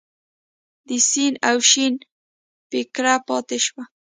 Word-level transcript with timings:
د 0.87 0.89
سین 1.09 1.33
او 1.49 1.57
شین 1.69 1.93
پیکړه 2.69 3.13
پاتې 3.27 3.57
شوه. 3.65 3.83